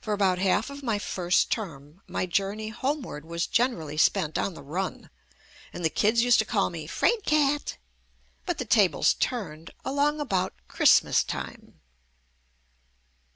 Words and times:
For 0.00 0.14
about 0.14 0.38
half 0.38 0.70
of 0.70 0.84
my 0.84 0.96
first 1.00 1.50
term, 1.50 2.00
my 2.06 2.24
journey 2.24 2.68
homeward 2.68 3.24
was 3.24 3.48
generally 3.48 3.96
spent 3.96 4.38
on 4.38 4.54
the 4.54 4.62
run, 4.62 5.10
and 5.72 5.84
the 5.84 5.90
kids 5.90 6.22
used 6.22 6.38
to 6.38 6.44
call 6.44 6.70
me" 6.70 6.86
'Fraid 6.86 7.24
cat"; 7.24 7.76
but 8.44 8.58
the 8.58 8.64
tables 8.64 9.14
turned 9.14 9.72
along 9.84 10.20
about 10.20 10.54
Christmas 10.68 11.24
time. 11.24 11.80